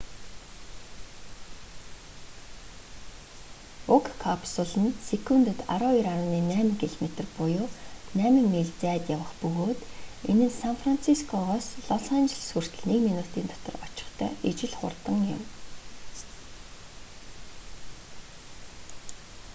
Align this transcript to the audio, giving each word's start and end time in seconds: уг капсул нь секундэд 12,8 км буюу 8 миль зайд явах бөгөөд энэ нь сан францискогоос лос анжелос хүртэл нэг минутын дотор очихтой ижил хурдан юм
уг 3.95 4.05
капсул 4.23 4.71
нь 4.85 4.97
секундэд 5.09 5.59
12,8 5.73 6.81
км 6.81 7.05
буюу 7.37 7.67
8 8.21 8.49
миль 8.53 8.73
зайд 8.81 9.03
явах 9.15 9.31
бөгөөд 9.41 9.79
энэ 10.31 10.45
нь 10.47 10.57
сан 10.59 10.73
францискогоос 10.81 11.67
лос 11.87 12.05
анжелос 12.17 12.49
хүртэл 12.53 12.85
нэг 12.89 12.99
минутын 13.07 13.45
дотор 13.51 13.75
очихтой 13.85 14.31
ижил 14.49 14.73
хурдан 14.79 15.19
юм 15.35 15.41